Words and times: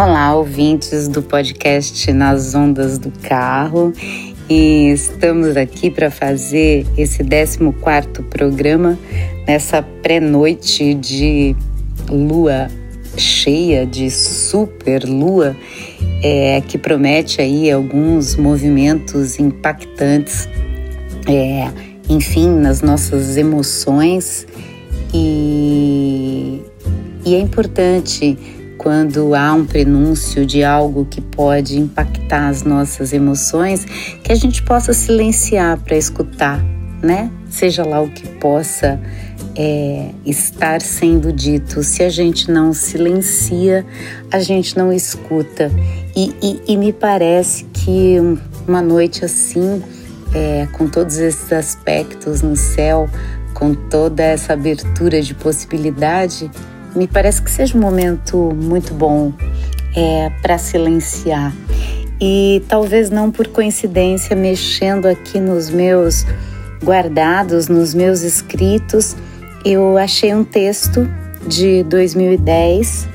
Olá, 0.00 0.32
ouvintes 0.32 1.08
do 1.08 1.20
podcast 1.20 2.12
Nas 2.12 2.54
Ondas 2.54 2.98
do 3.00 3.10
Carro. 3.20 3.92
E 4.48 4.92
estamos 4.92 5.56
aqui 5.56 5.90
para 5.90 6.08
fazer 6.08 6.86
esse 6.96 7.24
14 7.24 7.58
programa 8.30 8.96
nessa 9.44 9.82
pré-noite 9.82 10.94
de 10.94 11.56
lua 12.08 12.68
cheia, 13.16 13.84
de 13.84 14.08
super 14.08 15.02
lua, 15.02 15.56
é, 16.22 16.60
que 16.60 16.78
promete 16.78 17.40
aí 17.40 17.68
alguns 17.68 18.36
movimentos 18.36 19.40
impactantes, 19.40 20.48
é, 21.26 21.72
enfim, 22.08 22.48
nas 22.48 22.82
nossas 22.82 23.36
emoções. 23.36 24.46
E, 25.12 26.62
e 27.26 27.34
é 27.34 27.40
importante 27.40 28.57
quando 28.88 29.34
há 29.34 29.52
um 29.52 29.66
prenúncio 29.66 30.46
de 30.46 30.64
algo 30.64 31.04
que 31.04 31.20
pode 31.20 31.78
impactar 31.78 32.48
as 32.48 32.62
nossas 32.62 33.12
emoções, 33.12 33.84
que 33.84 34.32
a 34.32 34.34
gente 34.34 34.62
possa 34.62 34.94
silenciar 34.94 35.78
para 35.78 35.94
escutar, 35.94 36.64
né? 37.02 37.30
Seja 37.50 37.84
lá 37.84 38.00
o 38.00 38.08
que 38.08 38.26
possa 38.36 38.98
é, 39.54 40.08
estar 40.24 40.80
sendo 40.80 41.30
dito. 41.30 41.82
Se 41.82 42.02
a 42.02 42.08
gente 42.08 42.50
não 42.50 42.72
silencia, 42.72 43.84
a 44.32 44.40
gente 44.40 44.74
não 44.74 44.90
escuta. 44.90 45.70
E, 46.16 46.34
e, 46.42 46.72
e 46.72 46.76
me 46.78 46.90
parece 46.90 47.64
que 47.64 48.16
uma 48.66 48.80
noite 48.80 49.22
assim, 49.22 49.82
é, 50.34 50.66
com 50.72 50.88
todos 50.88 51.18
esses 51.18 51.52
aspectos 51.52 52.40
no 52.40 52.56
céu, 52.56 53.06
com 53.52 53.74
toda 53.74 54.22
essa 54.22 54.54
abertura 54.54 55.20
de 55.20 55.34
possibilidade, 55.34 56.50
me 56.94 57.06
parece 57.06 57.42
que 57.42 57.50
seja 57.50 57.76
um 57.76 57.80
momento 57.80 58.52
muito 58.54 58.94
bom 58.94 59.32
é, 59.94 60.30
para 60.42 60.58
silenciar. 60.58 61.52
E 62.20 62.62
talvez 62.68 63.10
não 63.10 63.30
por 63.30 63.46
coincidência, 63.48 64.34
mexendo 64.34 65.06
aqui 65.06 65.38
nos 65.38 65.70
meus 65.70 66.26
guardados, 66.82 67.68
nos 67.68 67.94
meus 67.94 68.22
escritos, 68.22 69.16
eu 69.64 69.96
achei 69.96 70.34
um 70.34 70.44
texto 70.44 71.08
de 71.46 71.82
2010 71.84 73.08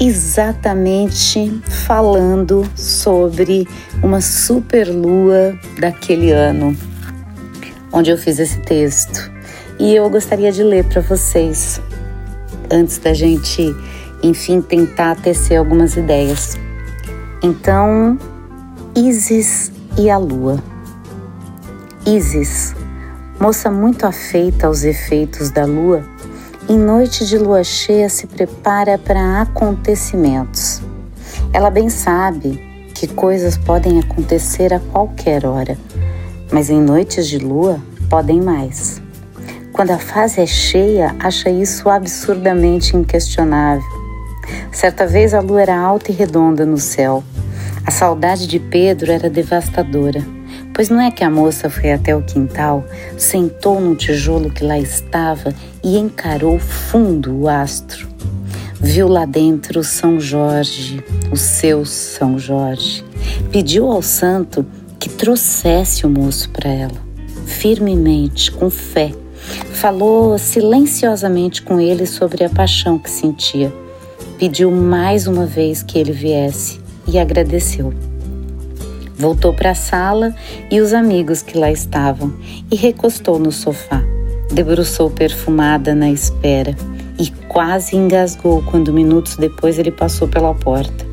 exatamente 0.00 1.62
falando 1.86 2.68
sobre 2.74 3.68
uma 4.02 4.20
superlua 4.20 5.56
daquele 5.78 6.32
ano, 6.32 6.76
onde 7.92 8.10
eu 8.10 8.18
fiz 8.18 8.38
esse 8.38 8.58
texto. 8.60 9.30
E 9.78 9.94
eu 9.94 10.08
gostaria 10.10 10.50
de 10.50 10.62
ler 10.62 10.84
para 10.84 11.00
vocês 11.00 11.80
antes 12.72 12.98
da 12.98 13.12
gente, 13.12 13.76
enfim, 14.22 14.60
tentar 14.62 15.16
tecer 15.16 15.58
algumas 15.58 15.96
ideias. 15.96 16.58
Então, 17.42 18.18
Isis 18.96 19.70
e 19.98 20.08
a 20.08 20.16
Lua. 20.16 20.62
Isis, 22.06 22.74
moça 23.38 23.70
muito 23.70 24.06
afeita 24.06 24.66
aos 24.66 24.82
efeitos 24.82 25.50
da 25.50 25.64
lua, 25.64 26.04
em 26.68 26.78
noite 26.78 27.26
de 27.26 27.36
lua 27.36 27.64
cheia 27.64 28.08
se 28.08 28.26
prepara 28.26 28.96
para 28.96 29.42
acontecimentos. 29.42 30.80
Ela 31.52 31.70
bem 31.70 31.90
sabe 31.90 32.88
que 32.94 33.06
coisas 33.08 33.56
podem 33.58 33.98
acontecer 33.98 34.72
a 34.72 34.78
qualquer 34.78 35.44
hora, 35.44 35.76
mas 36.52 36.70
em 36.70 36.80
noites 36.80 37.26
de 37.26 37.38
lua 37.38 37.80
podem 38.08 38.40
mais. 38.40 39.01
Quando 39.72 39.90
a 39.90 39.98
fase 39.98 40.38
é 40.38 40.46
cheia, 40.46 41.16
acha 41.18 41.48
isso 41.48 41.88
absurdamente 41.88 42.94
inquestionável. 42.94 43.82
Certa 44.70 45.06
vez 45.06 45.32
a 45.32 45.40
lua 45.40 45.62
era 45.62 45.78
alta 45.78 46.12
e 46.12 46.14
redonda 46.14 46.66
no 46.66 46.76
céu. 46.76 47.24
A 47.86 47.90
saudade 47.90 48.46
de 48.46 48.60
Pedro 48.60 49.10
era 49.10 49.30
devastadora, 49.30 50.22
pois 50.74 50.90
não 50.90 51.00
é 51.00 51.10
que 51.10 51.24
a 51.24 51.30
moça 51.30 51.70
foi 51.70 51.90
até 51.90 52.14
o 52.14 52.22
quintal, 52.22 52.84
sentou 53.16 53.80
num 53.80 53.94
tijolo 53.94 54.50
que 54.50 54.62
lá 54.62 54.78
estava 54.78 55.54
e 55.82 55.96
encarou 55.96 56.58
fundo 56.58 57.34
o 57.34 57.48
astro. 57.48 58.06
Viu 58.78 59.08
lá 59.08 59.24
dentro 59.24 59.82
São 59.82 60.20
Jorge, 60.20 61.02
o 61.30 61.36
seu 61.36 61.86
São 61.86 62.38
Jorge. 62.38 63.02
Pediu 63.50 63.90
ao 63.90 64.02
santo 64.02 64.66
que 64.98 65.08
trouxesse 65.08 66.04
o 66.04 66.10
moço 66.10 66.50
para 66.50 66.68
ela, 66.68 67.00
firmemente, 67.46 68.52
com 68.52 68.68
fé 68.68 69.12
Falou 69.72 70.38
silenciosamente 70.38 71.62
com 71.62 71.80
ele 71.80 72.06
sobre 72.06 72.44
a 72.44 72.50
paixão 72.50 72.98
que 72.98 73.10
sentia. 73.10 73.72
Pediu 74.38 74.70
mais 74.70 75.26
uma 75.26 75.46
vez 75.46 75.82
que 75.82 75.98
ele 75.98 76.12
viesse 76.12 76.80
e 77.06 77.18
agradeceu. 77.18 77.92
Voltou 79.16 79.52
para 79.52 79.70
a 79.70 79.74
sala 79.74 80.34
e 80.70 80.80
os 80.80 80.92
amigos 80.92 81.42
que 81.42 81.56
lá 81.56 81.70
estavam 81.70 82.32
e 82.70 82.76
recostou 82.76 83.38
no 83.38 83.52
sofá. 83.52 84.02
Debruçou 84.52 85.10
perfumada 85.10 85.94
na 85.94 86.10
espera 86.10 86.74
e 87.18 87.30
quase 87.48 87.96
engasgou 87.96 88.62
quando 88.62 88.92
minutos 88.92 89.36
depois 89.36 89.78
ele 89.78 89.92
passou 89.92 90.26
pela 90.26 90.54
porta. 90.54 91.06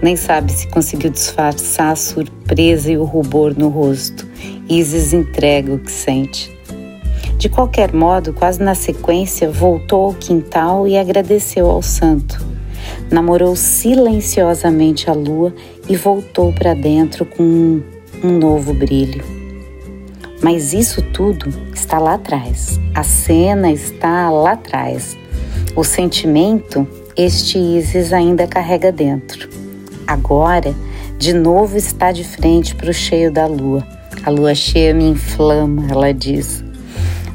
Nem 0.00 0.16
sabe 0.16 0.50
se 0.50 0.66
conseguiu 0.68 1.10
disfarçar 1.10 1.92
a 1.92 1.96
surpresa 1.96 2.90
e 2.90 2.96
o 2.96 3.04
rubor 3.04 3.54
no 3.56 3.68
rosto. 3.68 4.26
Isis 4.68 5.12
entrega 5.12 5.72
o 5.72 5.78
que 5.78 5.92
sente. 5.92 6.50
De 7.42 7.48
qualquer 7.48 7.92
modo, 7.92 8.32
quase 8.32 8.62
na 8.62 8.72
sequência, 8.72 9.50
voltou 9.50 10.04
ao 10.04 10.14
quintal 10.14 10.86
e 10.86 10.96
agradeceu 10.96 11.68
ao 11.68 11.82
santo. 11.82 12.40
Namorou 13.10 13.56
silenciosamente 13.56 15.10
a 15.10 15.12
lua 15.12 15.52
e 15.88 15.96
voltou 15.96 16.52
para 16.52 16.72
dentro 16.72 17.26
com 17.26 17.42
um, 17.42 17.82
um 18.22 18.38
novo 18.38 18.72
brilho. 18.72 19.24
Mas 20.40 20.72
isso 20.72 21.02
tudo 21.02 21.52
está 21.74 21.98
lá 21.98 22.14
atrás. 22.14 22.78
A 22.94 23.02
cena 23.02 23.72
está 23.72 24.30
lá 24.30 24.52
atrás. 24.52 25.18
O 25.74 25.82
sentimento, 25.82 26.86
este 27.16 27.58
Isis 27.58 28.12
ainda 28.12 28.46
carrega 28.46 28.92
dentro. 28.92 29.48
Agora, 30.06 30.72
de 31.18 31.32
novo 31.32 31.76
está 31.76 32.12
de 32.12 32.22
frente 32.22 32.72
para 32.76 32.90
o 32.90 32.94
cheio 32.94 33.32
da 33.32 33.48
lua. 33.48 33.84
A 34.22 34.30
lua 34.30 34.54
cheia 34.54 34.94
me 34.94 35.08
inflama, 35.08 35.88
ela 35.90 36.14
diz. 36.14 36.62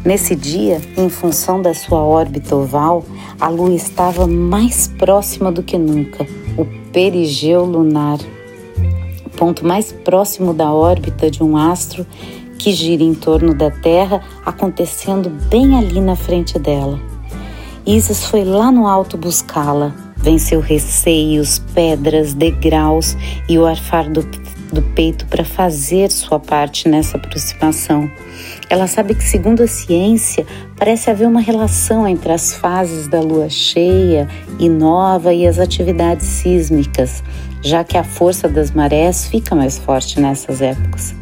Nesse 0.07 0.37
dia, 0.37 0.79
em 0.95 1.09
função 1.09 1.61
da 1.61 1.73
sua 1.73 2.01
órbita 2.01 2.55
oval, 2.55 3.03
a 3.37 3.49
Lua 3.49 3.73
estava 3.73 4.25
mais 4.25 4.87
próxima 4.87 5.51
do 5.51 5.61
que 5.61 5.77
nunca, 5.77 6.25
o 6.57 6.63
perigeu 6.93 7.65
lunar, 7.65 8.17
ponto 9.35 9.67
mais 9.67 9.91
próximo 9.91 10.53
da 10.53 10.71
órbita 10.71 11.29
de 11.29 11.43
um 11.43 11.57
astro 11.57 12.07
que 12.57 12.71
gira 12.71 13.03
em 13.03 13.13
torno 13.13 13.53
da 13.53 13.69
Terra, 13.69 14.23
acontecendo 14.45 15.29
bem 15.29 15.77
ali 15.77 15.99
na 15.99 16.15
frente 16.15 16.57
dela. 16.57 17.01
Isis 17.85 18.23
foi 18.23 18.45
lá 18.45 18.71
no 18.71 18.87
alto 18.87 19.17
buscá-la, 19.17 19.93
venceu 20.15 20.61
receios, 20.61 21.59
pedras, 21.75 22.33
degraus 22.33 23.17
e 23.49 23.59
o 23.59 23.65
arfar 23.65 24.09
do 24.09 24.23
do 24.71 24.81
peito 24.81 25.25
para 25.27 25.43
fazer 25.43 26.11
sua 26.11 26.39
parte 26.39 26.87
nessa 26.89 27.17
aproximação. 27.17 28.09
Ela 28.69 28.85
sabe 28.85 29.15
que, 29.15 29.23
segundo 29.23 29.63
a 29.63 29.67
ciência, 29.67 30.45
parece 30.75 31.09
haver 31.09 31.27
uma 31.27 31.39
relação 31.39 32.07
entre 32.07 32.31
as 32.31 32.53
fases 32.53 33.07
da 33.07 33.21
lua 33.21 33.49
cheia 33.49 34.27
e 34.59 34.67
nova 34.67 35.33
e 35.33 35.47
as 35.47 35.57
atividades 35.57 36.25
sísmicas, 36.25 37.23
já 37.61 37.83
que 37.83 37.97
a 37.97 38.03
força 38.03 38.49
das 38.49 38.71
marés 38.71 39.25
fica 39.27 39.55
mais 39.55 39.77
forte 39.77 40.19
nessas 40.19 40.61
épocas. 40.61 41.15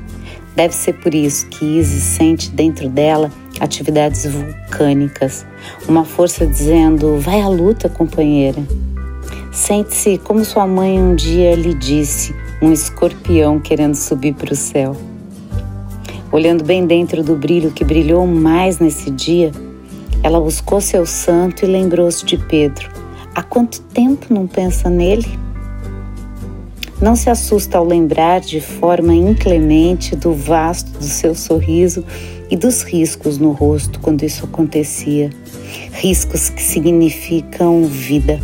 Deve 0.55 0.73
ser 0.73 0.94
por 0.94 1.13
isso 1.13 1.47
que 1.47 1.66
Isis 1.66 2.03
sente 2.03 2.50
dentro 2.50 2.89
dela 2.89 3.29
atividades 3.59 4.25
vulcânicas, 4.25 5.45
uma 5.88 6.03
força 6.03 6.47
dizendo: 6.47 7.20
vai 7.20 7.41
à 7.41 7.47
luta, 7.47 7.90
companheira. 7.90 8.64
Sente-se 9.52 10.17
como 10.17 10.43
sua 10.43 10.66
mãe 10.66 10.99
um 10.99 11.14
dia 11.14 11.55
lhe 11.55 11.73
disse: 11.73 12.34
um 12.61 12.72
escorpião 12.72 13.59
querendo 13.59 13.96
subir 13.96 14.34
para 14.34 14.53
o 14.53 14.55
céu. 14.55 14.96
Olhando 16.35 16.66
bem 16.66 16.85
dentro 16.85 17.23
do 17.23 17.34
brilho 17.34 17.72
que 17.72 17.85
brilhou 17.85 18.28
mais 18.28 18.78
nesse 18.78 19.09
dia, 19.09 19.53
ela 20.22 20.37
buscou 20.37 20.82
seu 20.82 21.05
santo 21.05 21.64
e 21.64 21.66
lembrou-se 21.66 22.26
de 22.26 22.37
Pedro. 22.37 22.91
Há 23.34 23.41
quanto 23.41 23.82
tempo 23.82 24.34
não 24.34 24.46
pensa 24.46 24.90
nele? 24.90 25.40
Não 27.02 27.16
se 27.16 27.29
assusta 27.29 27.78
ao 27.78 27.85
lembrar 27.85 28.41
de 28.41 28.59
forma 28.59 29.16
inclemente 29.16 30.14
do 30.14 30.34
vasto 30.34 30.91
do 30.99 31.05
seu 31.05 31.34
sorriso 31.34 32.03
e 32.52 32.58
dos 32.58 32.84
riscos 32.84 33.37
no 33.37 33.52
rosto 33.52 34.02
quando 34.02 34.23
isso 34.23 34.43
acontecia. 34.43 35.29
Riscos 35.93 36.49
que 36.49 36.61
significam 36.61 37.85
vida. 37.85 38.41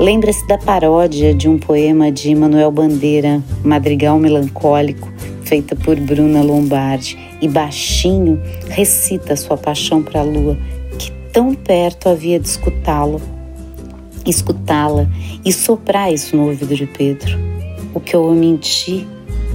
Lembra-se 0.00 0.46
da 0.48 0.56
paródia 0.56 1.34
de 1.34 1.50
um 1.50 1.58
poema 1.58 2.10
de 2.10 2.34
Manuel 2.34 2.70
Bandeira, 2.70 3.42
Madrigal 3.62 4.18
Melancólico, 4.18 5.17
feita 5.48 5.74
por 5.74 5.98
Bruna 5.98 6.42
Lombardi, 6.42 7.18
e 7.40 7.48
baixinho 7.48 8.38
recita 8.68 9.34
sua 9.34 9.56
paixão 9.56 10.02
para 10.02 10.20
a 10.20 10.22
lua, 10.22 10.58
que 10.98 11.10
tão 11.32 11.54
perto 11.54 12.10
havia 12.10 12.38
de 12.38 12.46
escutá-lo. 12.46 13.20
escutá-la 14.26 15.08
e 15.42 15.50
soprar 15.50 16.12
isso 16.12 16.36
no 16.36 16.48
ouvido 16.48 16.74
de 16.74 16.86
Pedro. 16.86 17.38
O 17.94 18.00
que 18.00 18.14
eu 18.14 18.30
menti 18.34 19.08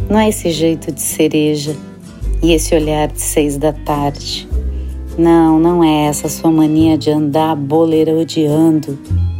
não 0.09 0.17
é 0.17 0.29
esse 0.29 0.49
jeito 0.49 0.91
de 0.91 0.99
cereja 0.99 1.75
e 2.41 2.53
esse 2.53 2.73
olhar 2.73 3.07
de 3.07 3.21
seis 3.21 3.55
da 3.55 3.71
tarde. 3.71 4.47
Não, 5.15 5.59
não 5.59 5.83
é 5.83 6.05
essa 6.05 6.27
sua 6.27 6.51
mania 6.51 6.97
de 6.97 7.11
andar 7.11 7.55
bolerodeando, 7.55 8.97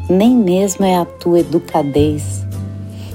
nem 0.08 0.36
mesmo 0.36 0.86
é 0.86 0.98
a 0.98 1.06
tua 1.06 1.40
educadez. 1.40 2.46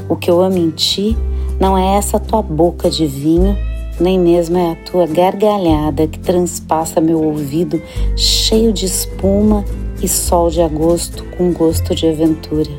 O 0.09 0.17
que 0.17 0.29
eu 0.29 0.41
amo 0.41 0.59
em 0.59 0.71
ti 0.71 1.17
não 1.61 1.77
é 1.77 1.97
essa 1.97 2.19
tua 2.19 2.43
boca 2.43 2.89
de 2.91 3.07
vinho, 3.07 3.57
nem 4.01 4.19
mesmo 4.19 4.57
é 4.57 4.73
a 4.73 4.77
tua 4.77 5.07
gargalhada 5.07 6.07
que 6.07 6.19
transpassa 6.19 7.01
meu 7.01 7.23
ouvido 7.23 7.83
cheio 8.17 8.73
de 8.73 8.87
espuma 8.87 9.65
e 10.03 10.09
sol 10.09 10.51
de 10.51 10.61
agosto 10.63 11.25
com 11.37 11.53
gosto 11.53 11.95
de 11.95 12.07
aventura. 12.07 12.71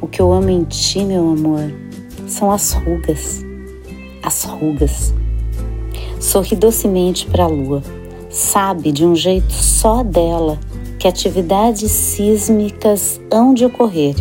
O 0.00 0.08
que 0.08 0.20
eu 0.20 0.32
amo 0.32 0.50
em 0.50 0.64
ti, 0.64 1.04
meu 1.04 1.30
amor, 1.30 1.72
são 2.26 2.50
as 2.50 2.72
rugas. 2.72 3.44
As 4.22 4.44
rugas. 4.44 5.14
Sorri 6.18 6.56
docemente 6.56 7.26
para 7.26 7.44
a 7.44 7.48
lua 7.48 7.82
sabe 8.32 8.90
de 8.90 9.04
um 9.04 9.14
jeito 9.14 9.52
só 9.52 10.02
dela 10.02 10.58
que 10.98 11.06
atividades 11.06 11.90
sísmicas 11.90 13.20
hão 13.30 13.52
de 13.52 13.66
ocorrer 13.66 14.14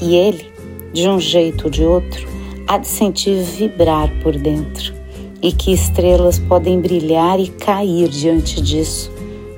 e 0.00 0.16
ele, 0.16 0.50
de 0.92 1.08
um 1.08 1.20
jeito 1.20 1.66
ou 1.66 1.70
de 1.70 1.84
outro, 1.84 2.26
há 2.66 2.78
de 2.78 2.86
sentir 2.86 3.42
vibrar 3.42 4.10
por 4.22 4.36
dentro 4.36 4.94
e 5.42 5.52
que 5.52 5.72
estrelas 5.72 6.38
podem 6.38 6.80
brilhar 6.80 7.40
e 7.40 7.48
cair 7.48 8.08
diante 8.08 8.60
disso, 8.60 9.10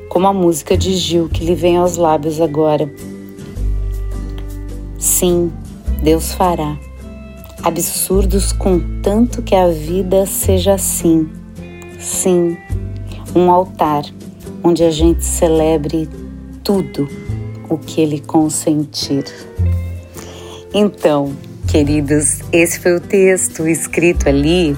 como 0.09 0.27
a 0.27 0.33
música 0.33 0.77
de 0.77 0.95
Gil 0.95 1.29
que 1.29 1.45
lhe 1.45 1.55
vem 1.55 1.77
aos 1.77 1.97
lábios 1.97 2.41
agora. 2.41 2.91
Sim, 4.99 5.53
Deus 6.03 6.33
fará. 6.33 6.79
Absurdos 7.63 8.53
contanto 8.53 9.43
que 9.43 9.55
a 9.55 9.69
vida 9.69 10.27
seja 10.27 10.75
assim. 10.75 11.29
Sim, 11.99 12.57
um 13.35 13.51
altar 13.51 14.05
onde 14.63 14.83
a 14.83 14.91
gente 14.91 15.25
celebre 15.25 16.09
tudo 16.63 17.09
o 17.69 17.77
que 17.77 18.01
ele 18.01 18.21
consentir. 18.21 19.25
Então, 20.73 21.33
queridos, 21.67 22.41
esse 22.53 22.81
foi 22.81 22.97
o 22.97 23.01
texto 23.01 23.67
escrito 23.67 24.29
ali 24.29 24.77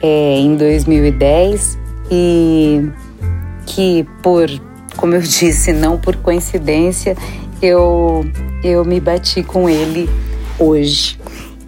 é, 0.00 0.38
em 0.38 0.56
2010 0.56 1.78
e 2.10 2.88
que 3.66 4.06
por, 4.22 4.48
como 4.96 5.14
eu 5.14 5.20
disse, 5.22 5.72
não 5.72 5.98
por 5.98 6.16
coincidência, 6.16 7.16
eu, 7.62 8.24
eu 8.62 8.84
me 8.84 9.00
bati 9.00 9.42
com 9.42 9.68
ele 9.68 10.08
hoje. 10.58 11.18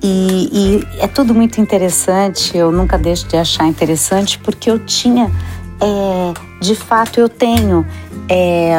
E, 0.02 0.48
e 0.52 1.02
é 1.02 1.06
tudo 1.08 1.34
muito 1.34 1.60
interessante, 1.60 2.56
eu 2.56 2.70
nunca 2.70 2.98
deixo 2.98 3.26
de 3.26 3.36
achar 3.36 3.66
interessante, 3.66 4.38
porque 4.38 4.70
eu 4.70 4.78
tinha 4.78 5.30
é, 5.80 6.32
de 6.60 6.74
fato 6.74 7.20
eu 7.20 7.28
tenho 7.28 7.86
é, 8.28 8.74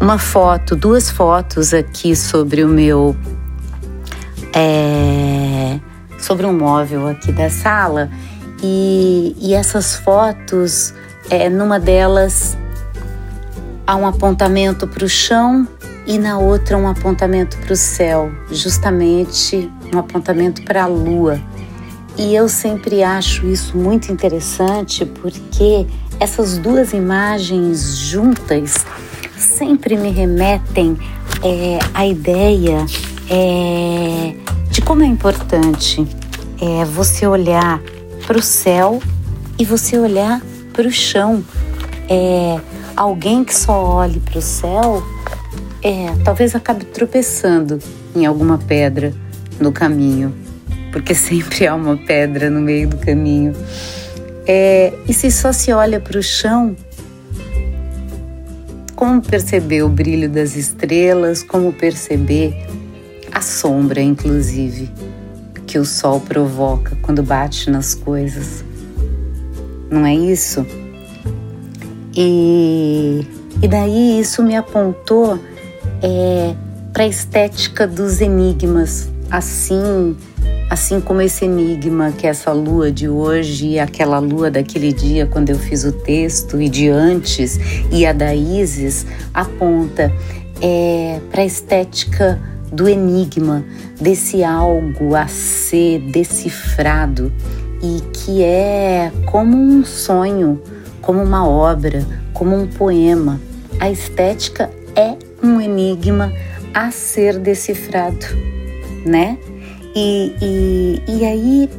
uma 0.00 0.18
foto, 0.18 0.76
duas 0.76 1.10
fotos 1.10 1.72
aqui 1.72 2.14
sobre 2.14 2.64
o 2.64 2.68
meu. 2.68 3.16
É, 4.54 5.80
sobre 6.18 6.46
um 6.46 6.56
móvel 6.56 7.08
aqui 7.08 7.32
da 7.32 7.50
sala 7.50 8.08
e, 8.62 9.36
e 9.40 9.52
essas 9.52 9.96
fotos, 9.96 10.94
é, 11.28 11.50
numa 11.50 11.80
delas 11.80 12.56
há 13.86 13.96
um 13.96 14.06
apontamento 14.06 14.86
para 14.86 15.04
o 15.04 15.08
chão 15.08 15.66
e 16.06 16.18
na 16.18 16.38
outra 16.38 16.78
um 16.78 16.86
apontamento 16.86 17.56
para 17.58 17.72
o 17.72 17.76
céu, 17.76 18.30
justamente 18.50 19.70
um 19.92 19.98
apontamento 19.98 20.62
para 20.62 20.84
a 20.84 20.86
lua. 20.86 21.40
E 22.16 22.34
eu 22.34 22.48
sempre 22.48 23.02
acho 23.02 23.46
isso 23.46 23.76
muito 23.76 24.12
interessante 24.12 25.04
porque 25.04 25.86
essas 26.20 26.58
duas 26.58 26.92
imagens 26.92 27.98
juntas 27.98 28.86
sempre 29.36 29.96
me 29.96 30.10
remetem 30.10 30.96
é, 31.42 31.78
à 31.92 32.06
ideia 32.06 32.86
é, 33.30 34.34
de 34.70 34.80
como 34.82 35.02
é 35.02 35.06
importante 35.06 36.06
é, 36.60 36.84
você 36.84 37.26
olhar 37.26 37.80
para 38.26 38.38
o 38.38 38.42
céu 38.42 39.00
e 39.58 39.64
você 39.64 39.98
olhar 39.98 40.40
para 40.72 40.86
o 40.86 40.90
chão. 40.90 41.44
É, 42.08 42.60
alguém 42.96 43.44
que 43.44 43.54
só 43.54 43.82
olhe 43.82 44.20
para 44.20 44.38
o 44.38 44.42
céu 44.42 45.02
é, 45.84 46.14
talvez 46.24 46.54
acabe 46.54 46.86
tropeçando 46.86 47.78
em 48.16 48.24
alguma 48.24 48.56
pedra 48.56 49.12
no 49.60 49.70
caminho, 49.70 50.34
porque 50.90 51.12
sempre 51.14 51.66
há 51.66 51.74
uma 51.74 51.96
pedra 51.96 52.48
no 52.48 52.60
meio 52.60 52.88
do 52.88 52.96
caminho. 52.96 53.52
É, 54.46 54.92
e 55.06 55.12
se 55.12 55.30
só 55.30 55.52
se 55.52 55.72
olha 55.72 56.00
para 56.00 56.18
o 56.18 56.22
chão, 56.22 56.74
como 58.94 59.20
perceber 59.20 59.82
o 59.82 59.88
brilho 59.88 60.28
das 60.30 60.56
estrelas, 60.56 61.42
como 61.42 61.72
perceber 61.72 62.66
a 63.34 63.40
sombra, 63.40 64.00
inclusive, 64.00 64.88
que 65.66 65.76
o 65.76 65.84
sol 65.84 66.20
provoca 66.20 66.96
quando 67.02 67.20
bate 67.20 67.68
nas 67.68 67.92
coisas. 67.92 68.64
Não 69.90 70.06
é 70.06 70.14
isso? 70.14 70.64
E, 72.16 73.26
e 73.60 73.66
daí 73.66 74.20
isso 74.20 74.40
me 74.40 74.54
apontou 74.54 75.38
é, 76.00 76.54
para 76.92 77.02
a 77.02 77.06
estética 77.08 77.88
dos 77.88 78.20
enigmas, 78.20 79.10
assim 79.28 80.16
Assim 80.70 81.00
como 81.00 81.20
esse 81.20 81.44
enigma 81.44 82.10
que 82.10 82.26
é 82.26 82.30
essa 82.30 82.50
lua 82.50 82.90
de 82.90 83.08
hoje 83.08 83.68
e 83.68 83.78
aquela 83.78 84.18
lua 84.18 84.50
daquele 84.50 84.92
dia 84.92 85.26
quando 85.26 85.50
eu 85.50 85.58
fiz 85.58 85.84
o 85.84 85.92
texto 85.92 86.60
e 86.60 86.68
de 86.68 86.88
antes 86.88 87.58
e 87.92 88.06
a 88.06 88.12
da 88.12 88.34
Isis 88.34 89.06
aponta 89.32 90.10
é, 90.60 91.20
para 91.30 91.42
a 91.42 91.44
estética 91.44 92.40
do 92.74 92.88
enigma, 92.88 93.64
desse 94.00 94.42
algo 94.42 95.14
a 95.14 95.28
ser 95.28 96.00
decifrado 96.00 97.32
e 97.82 98.00
que 98.12 98.42
é 98.42 99.12
como 99.26 99.56
um 99.56 99.84
sonho, 99.84 100.60
como 101.00 101.22
uma 101.22 101.46
obra, 101.46 102.04
como 102.32 102.56
um 102.56 102.66
poema. 102.66 103.40
A 103.78 103.90
estética 103.90 104.70
é 104.96 105.16
um 105.42 105.60
enigma 105.60 106.32
a 106.72 106.90
ser 106.90 107.38
decifrado, 107.38 108.26
né? 109.06 109.38
E, 109.94 110.34
e, 110.42 111.02
e 111.06 111.24
aí, 111.24 111.70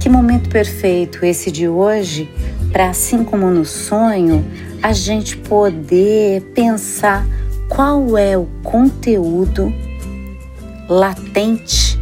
que 0.00 0.08
momento 0.08 0.48
perfeito 0.48 1.24
esse 1.24 1.52
de 1.52 1.68
hoje 1.68 2.28
para, 2.72 2.90
assim 2.90 3.22
como 3.22 3.48
no 3.50 3.64
sonho, 3.64 4.44
a 4.82 4.92
gente 4.92 5.36
poder 5.36 6.42
pensar 6.54 7.24
qual 7.68 8.16
é 8.16 8.36
o 8.36 8.46
conteúdo 8.62 9.72
latente 10.88 11.98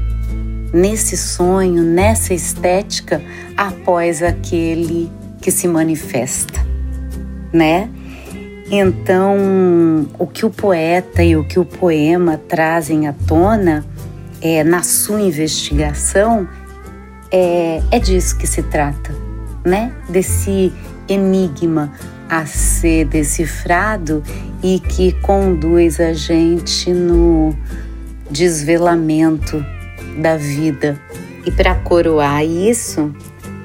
nesse 0.72 1.16
sonho, 1.16 1.82
nessa 1.82 2.34
estética, 2.34 3.22
após 3.56 4.22
aquele 4.22 5.10
que 5.40 5.50
se 5.50 5.66
manifesta, 5.66 6.64
né? 7.52 7.90
Então, 8.70 10.08
o 10.18 10.26
que 10.26 10.44
o 10.44 10.50
poeta 10.50 11.22
e 11.22 11.36
o 11.36 11.44
que 11.44 11.58
o 11.58 11.64
poema 11.64 12.36
trazem 12.48 13.06
à 13.06 13.12
tona 13.12 13.84
é, 14.40 14.64
na 14.64 14.82
sua 14.82 15.20
investigação, 15.20 16.48
é, 17.30 17.80
é 17.90 17.98
disso 17.98 18.36
que 18.36 18.46
se 18.46 18.62
trata, 18.64 19.14
né? 19.64 19.92
Desse 20.08 20.72
enigma 21.08 21.92
a 22.28 22.44
ser 22.44 23.06
decifrado 23.06 24.22
e 24.62 24.80
que 24.80 25.12
conduz 25.20 26.00
a 26.00 26.12
gente 26.12 26.92
no 26.92 27.54
desvelamento 28.30 29.64
da 30.18 30.36
vida. 30.36 31.00
E 31.44 31.50
para 31.50 31.74
coroar 31.76 32.44
isso, 32.44 33.12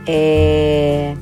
é... 0.08 1.14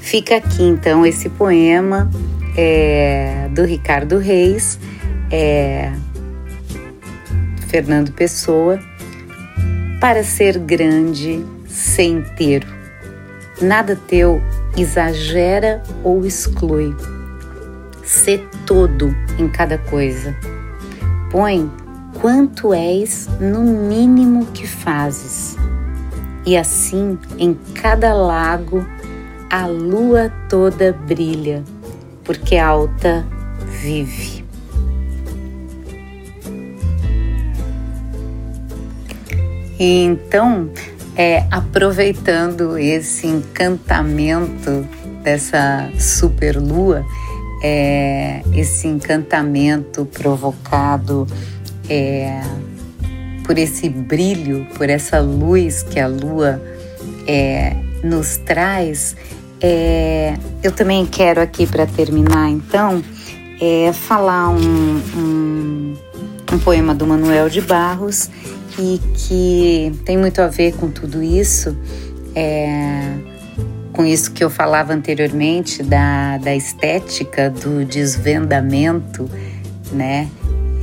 fica 0.00 0.36
aqui 0.36 0.62
então 0.62 1.06
esse 1.06 1.28
poema 1.28 2.10
é, 2.56 3.48
do 3.52 3.64
Ricardo 3.64 4.18
Reis. 4.18 4.78
É, 5.30 5.92
Fernando 7.72 8.12
Pessoa, 8.12 8.78
para 9.98 10.22
ser 10.22 10.58
grande, 10.58 11.42
ser 11.66 12.02
inteiro. 12.02 12.66
Nada 13.62 13.96
teu 13.96 14.42
exagera 14.76 15.82
ou 16.04 16.26
exclui. 16.26 16.94
Ser 18.04 18.46
todo 18.66 19.16
em 19.38 19.48
cada 19.48 19.78
coisa. 19.78 20.36
Põe 21.30 21.70
quanto 22.20 22.72
és 22.72 23.28
no 23.40 23.62
mínimo 23.62 24.46
que 24.46 24.66
fazes. 24.66 25.56
E 26.44 26.56
assim, 26.56 27.18
em 27.38 27.54
cada 27.74 28.12
lago, 28.12 28.84
a 29.50 29.66
lua 29.66 30.32
toda 30.48 30.92
brilha, 30.92 31.62
porque 32.24 32.56
alta 32.56 33.24
vive. 33.66 34.44
E 39.78 40.04
então, 40.04 40.70
é, 41.16 41.44
aproveitando 41.50 42.78
esse 42.78 43.26
encantamento 43.26 44.86
dessa 45.22 45.90
super 45.98 46.56
lua, 46.56 47.04
é, 47.62 48.42
esse 48.54 48.88
encantamento 48.88 50.04
provocado 50.06 51.26
é, 51.88 52.42
por 53.44 53.58
esse 53.58 53.88
brilho, 53.88 54.66
por 54.76 54.88
essa 54.88 55.20
luz 55.20 55.82
que 55.82 55.98
a 55.98 56.06
lua 56.06 56.62
é, 57.26 57.76
nos 58.02 58.36
traz, 58.38 59.16
é, 59.60 60.34
eu 60.62 60.72
também 60.72 61.06
quero 61.06 61.40
aqui 61.40 61.66
para 61.66 61.86
terminar, 61.86 62.50
então, 62.50 63.02
é, 63.60 63.92
falar 63.92 64.48
um, 64.48 65.00
um, 65.16 65.94
um 66.52 66.58
poema 66.58 66.94
do 66.94 67.06
Manuel 67.06 67.48
de 67.48 67.60
Barros 67.60 68.28
e 68.78 69.00
que 69.14 69.92
tem 70.04 70.16
muito 70.16 70.40
a 70.40 70.48
ver 70.48 70.74
com 70.74 70.90
tudo 70.90 71.22
isso, 71.22 71.76
é, 72.34 73.14
com 73.92 74.04
isso 74.04 74.32
que 74.32 74.42
eu 74.42 74.50
falava 74.50 74.92
anteriormente 74.92 75.82
da, 75.82 76.38
da 76.38 76.56
estética, 76.56 77.50
do 77.50 77.84
desvendamento, 77.84 79.30
né? 79.92 80.28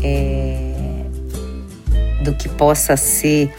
É, 0.01 0.68
do 2.23 2.33
que 2.33 2.49
possa 2.49 2.97
ser 2.97 3.51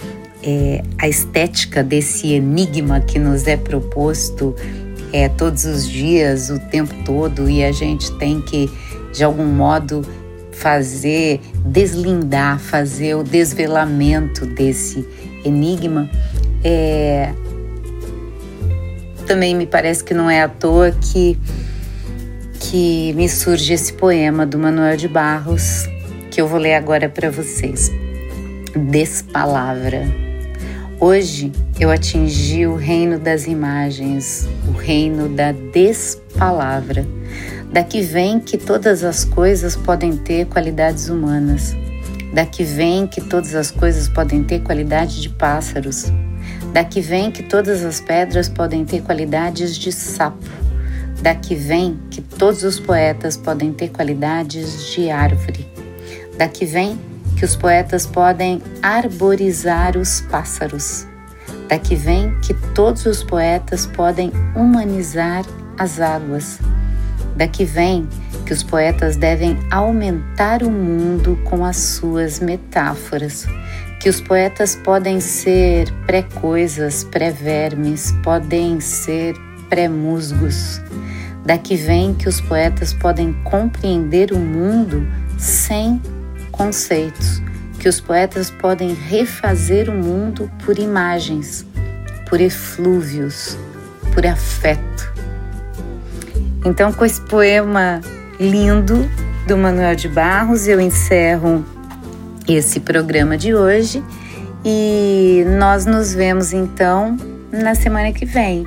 é, 0.43 0.83
a 0.99 1.09
estética 1.09 1.83
desse 1.83 2.33
enigma 2.33 3.01
que 3.01 3.19
nos 3.19 3.47
é 3.47 3.57
proposto 3.57 4.55
é, 5.13 5.29
todos 5.29 5.65
os 5.65 5.87
dias, 5.87 6.51
o 6.51 6.59
tempo 6.59 6.95
todo, 7.05 7.49
e 7.49 7.65
a 7.65 7.73
gente 7.73 8.11
tem 8.19 8.41
que, 8.41 8.71
de 9.13 9.25
algum 9.25 9.47
modo, 9.47 10.05
fazer, 10.53 11.41
deslindar, 11.65 12.59
fazer 12.59 13.15
o 13.15 13.23
desvelamento 13.23 14.47
desse 14.47 15.07
enigma, 15.45 16.09
é, 16.63 17.33
também 19.27 19.55
me 19.55 19.67
parece 19.67 20.05
que 20.05 20.13
não 20.13 20.29
é 20.29 20.43
à 20.43 20.49
toa 20.49 20.93
que, 20.93 21.39
que 22.61 23.13
me 23.15 23.29
surge 23.29 23.73
esse 23.73 23.93
poema 23.93 24.45
do 24.45 24.59
Manuel 24.59 24.97
de 24.97 25.09
Barros, 25.09 25.89
que 26.31 26.41
eu 26.41 26.47
vou 26.47 26.59
ler 26.59 26.75
agora 26.75 27.09
para 27.09 27.31
vocês. 27.31 27.91
Despalavra. 28.77 30.07
Hoje 30.99 31.51
eu 31.79 31.91
atingi 31.91 32.67
o 32.67 32.77
reino 32.77 33.19
das 33.19 33.47
imagens, 33.47 34.49
o 34.69 34.73
reino 34.73 35.29
da 35.29 35.53
despalavra 35.53 37.07
Daqui 37.73 38.03
vem 38.03 38.41
que 38.41 38.59
todas 38.59 39.05
as 39.05 39.25
coisas 39.25 39.77
podem 39.77 40.17
ter 40.17 40.45
qualidades 40.47 41.09
humanas. 41.09 41.73
Daqui 42.35 42.65
vem 42.65 43.07
que 43.07 43.21
todas 43.21 43.55
as 43.55 43.71
coisas 43.71 44.09
podem 44.09 44.43
ter 44.43 44.61
qualidade 44.63 45.23
de 45.23 45.29
pássaros. 45.29 46.07
Daqui 46.73 47.01
vem 47.01 47.31
que 47.31 47.45
todas 47.45 47.85
as 47.85 48.01
pedras 48.01 48.49
podem 48.49 48.85
ter 48.85 49.03
qualidades 49.03 49.77
de 49.79 49.93
sapo. 49.93 50.51
Daqui 51.23 51.55
vem 51.55 51.97
que 52.11 52.21
todos 52.21 52.65
os 52.65 52.81
poetas 52.81 53.37
podem 53.37 53.73
ter 53.73 53.91
qualidades 53.91 54.87
de 54.93 55.09
árvore. 55.09 55.65
Daqui 56.37 56.67
vem 56.67 56.99
que 57.41 57.47
os 57.47 57.57
poetas 57.57 58.05
podem 58.05 58.61
arborizar 58.83 59.97
os 59.97 60.21
pássaros. 60.21 61.07
Daqui 61.71 61.97
vem 61.97 62.39
que 62.41 62.53
todos 62.75 63.07
os 63.07 63.25
poetas 63.25 63.87
podem 63.87 64.31
humanizar 64.55 65.47
as 65.79 65.99
águas. 66.01 66.59
Daqui 67.35 67.65
vem 67.65 68.07
que 68.45 68.53
os 68.53 68.63
poetas 68.63 69.17
devem 69.17 69.59
aumentar 69.71 70.63
o 70.63 70.71
mundo 70.71 71.39
com 71.45 71.65
as 71.65 71.79
suas 71.79 72.41
metáforas, 72.41 73.47
que 74.01 74.11
os 74.11 74.21
poetas 74.21 74.77
podem 74.77 75.19
ser 75.19 75.91
pré-coisas, 76.05 77.05
pré-vermes, 77.05 78.13
podem 78.23 78.81
ser 78.81 79.35
pré-musgos. 79.71 80.79
Daqui 81.47 81.75
vem 81.75 82.13
que 82.13 82.29
os 82.29 82.39
poetas 82.39 82.93
podem 82.93 83.33
compreender 83.45 84.31
o 84.31 84.39
mundo 84.39 85.09
sem 85.39 85.99
conceitos, 86.61 87.43
que 87.79 87.89
os 87.89 88.01
poetas 88.01 88.51
podem 88.51 88.93
refazer 88.93 89.89
o 89.89 89.93
mundo 89.93 90.51
por 90.65 90.79
imagens, 90.79 91.67
por 92.29 92.41
eflúvios, 92.41 93.57
por 94.15 94.27
afeto 94.27 95.11
então, 96.65 96.93
com 96.93 97.05
esse 97.05 97.21
poema 97.23 98.03
lindo 98.39 99.09
do 99.47 99.57
Manuel 99.57 99.97
de 99.97 100.09
Barros, 100.09 100.69
eu 100.69 100.79
encerro 100.79 101.65
esse 102.47 102.81
programa 102.81 103.39
de 103.39 103.55
hoje 103.55 104.05
e 104.63 105.43
nós 105.59 105.87
nos 105.87 106.13
vemos 106.13 106.53
então 106.53 107.17
na 107.51 107.75
semana 107.75 108.13
que 108.13 108.27
vem. 108.27 108.67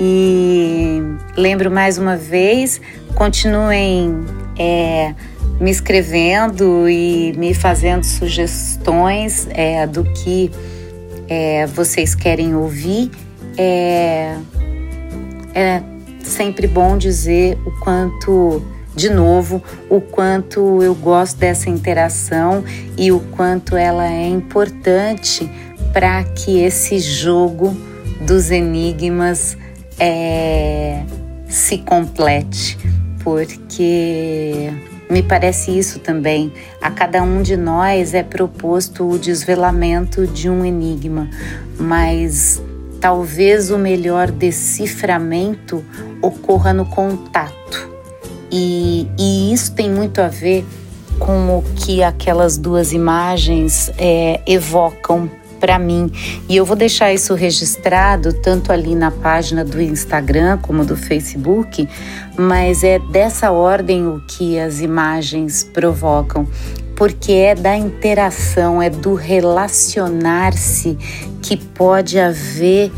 E 0.00 1.00
lembro 1.36 1.70
mais 1.70 1.96
uma 1.96 2.16
vez, 2.16 2.80
continuem 3.14 4.24
é, 4.58 5.14
me 5.60 5.70
escrevendo 5.70 6.88
e 6.88 7.32
me 7.36 7.52
fazendo 7.52 8.04
sugestões 8.04 9.48
é, 9.50 9.86
do 9.86 10.04
que 10.04 10.50
é, 11.28 11.66
vocês 11.66 12.14
querem 12.14 12.54
ouvir. 12.54 13.10
É, 13.56 14.36
é 15.54 15.82
sempre 16.22 16.66
bom 16.66 16.96
dizer 16.96 17.58
o 17.66 17.72
quanto, 17.80 18.62
de 18.94 19.10
novo, 19.10 19.62
o 19.88 20.00
quanto 20.00 20.82
eu 20.82 20.94
gosto 20.94 21.38
dessa 21.38 21.68
interação 21.68 22.64
e 22.96 23.10
o 23.10 23.20
quanto 23.20 23.76
ela 23.76 24.06
é 24.06 24.28
importante 24.28 25.50
para 25.92 26.22
que 26.22 26.60
esse 26.60 26.98
jogo 26.98 27.76
dos 28.20 28.50
enigmas 28.50 29.56
é, 29.98 31.02
se 31.48 31.78
complete, 31.78 32.78
porque 33.24 34.70
me 35.10 35.22
parece 35.22 35.76
isso 35.76 35.98
também. 35.98 36.52
A 36.80 36.90
cada 36.90 37.22
um 37.22 37.42
de 37.42 37.56
nós 37.56 38.14
é 38.14 38.22
proposto 38.22 39.08
o 39.08 39.18
desvelamento 39.18 40.26
de 40.26 40.50
um 40.50 40.64
enigma, 40.64 41.28
mas 41.78 42.62
talvez 43.00 43.70
o 43.70 43.78
melhor 43.78 44.30
deciframento 44.30 45.84
ocorra 46.20 46.72
no 46.72 46.84
contato. 46.84 47.88
E, 48.50 49.06
e 49.18 49.52
isso 49.52 49.74
tem 49.74 49.90
muito 49.90 50.20
a 50.20 50.28
ver 50.28 50.64
com 51.18 51.58
o 51.58 51.62
que 51.76 52.02
aquelas 52.02 52.56
duas 52.56 52.92
imagens 52.92 53.90
é, 53.98 54.40
evocam 54.46 55.30
para 55.60 55.78
mim. 55.78 56.10
E 56.48 56.56
eu 56.56 56.64
vou 56.64 56.76
deixar 56.76 57.12
isso 57.12 57.34
registrado 57.34 58.32
tanto 58.32 58.72
ali 58.72 58.94
na 58.94 59.10
página 59.10 59.64
do 59.64 59.80
Instagram 59.80 60.58
como 60.58 60.84
do 60.84 60.96
Facebook, 60.96 61.88
mas 62.36 62.82
é 62.84 62.98
dessa 62.98 63.50
ordem 63.50 64.06
o 64.06 64.20
que 64.26 64.58
as 64.58 64.80
imagens 64.80 65.64
provocam, 65.64 66.46
porque 66.96 67.32
é 67.32 67.54
da 67.54 67.76
interação, 67.76 68.82
é 68.82 68.90
do 68.90 69.14
relacionar-se 69.14 70.96
que 71.42 71.56
pode 71.56 72.18
haver 72.18 72.90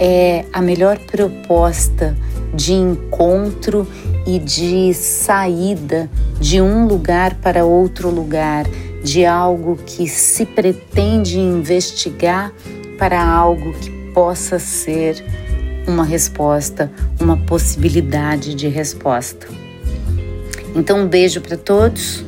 é, 0.00 0.44
a 0.52 0.60
melhor 0.60 0.98
proposta 0.98 2.16
de 2.54 2.72
encontro 2.72 3.86
e 4.26 4.38
de 4.38 4.92
saída 4.94 6.10
de 6.40 6.60
um 6.60 6.86
lugar 6.86 7.34
para 7.34 7.64
outro 7.64 8.10
lugar, 8.10 8.66
de 9.02 9.24
algo 9.26 9.76
que 9.84 10.08
se 10.08 10.46
pretende 10.46 11.38
investigar 11.38 12.52
para 12.98 13.22
algo 13.22 13.72
que 13.74 13.90
possa 14.12 14.58
ser 14.58 15.24
uma 15.86 16.04
resposta, 16.04 16.90
uma 17.20 17.36
possibilidade 17.36 18.54
de 18.54 18.68
resposta. 18.68 19.48
Então, 20.74 21.00
um 21.00 21.08
beijo 21.08 21.40
para 21.40 21.56
todos 21.56 22.24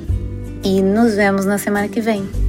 e 0.62 0.82
nos 0.82 1.14
vemos 1.14 1.44
na 1.46 1.58
semana 1.58 1.88
que 1.88 2.00
vem. 2.00 2.43